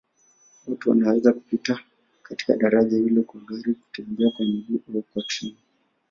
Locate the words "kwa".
3.23-3.41, 4.31-4.45, 5.13-5.23